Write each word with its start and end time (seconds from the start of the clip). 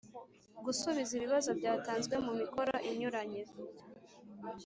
gusubiza 0.65 1.11
ibibazo 1.15 1.49
byatanzwe 1.59 2.15
mu 2.25 2.31
mikoro 2.41 2.73
inyuranye, 2.89 3.41